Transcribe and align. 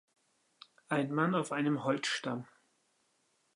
Ein 0.89 1.11
Mann 1.13 1.35
auf 1.35 1.51
einem 1.51 1.83
Holzstamm. 1.83 2.47